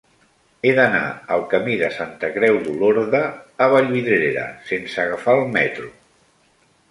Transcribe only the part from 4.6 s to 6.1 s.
sense agafar el metro.